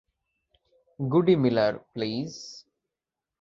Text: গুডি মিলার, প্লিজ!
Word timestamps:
গুডি 0.99 1.35
মিলার, 1.35 1.73
প্লিজ! 1.93 2.31